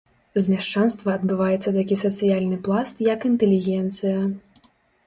З 0.43 0.53
мяшчанства 0.53 1.13
адбываецца 1.19 1.75
такі 1.77 1.99
сацыяльны 2.07 2.57
пласт 2.69 3.05
як 3.13 3.31
інтэлігенцыя. 3.31 4.19